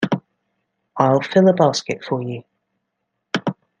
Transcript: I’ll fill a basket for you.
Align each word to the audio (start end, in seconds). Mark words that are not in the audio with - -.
I’ll 0.97 1.19
fill 1.21 1.47
a 1.47 1.53
basket 1.53 2.03
for 2.03 2.23
you. 2.23 2.43